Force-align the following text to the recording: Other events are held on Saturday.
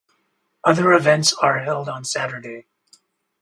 Other 0.63 0.93
events 0.93 1.31
are 1.31 1.59
held 1.59 1.87
on 1.87 2.05
Saturday. 2.05 2.65